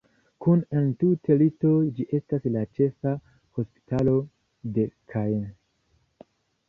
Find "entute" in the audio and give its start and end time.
0.79-1.35